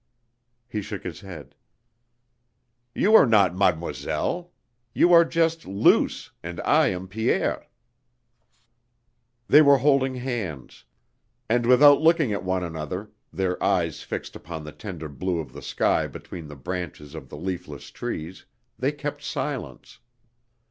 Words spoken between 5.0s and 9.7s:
are just Luce and I am Pierre." They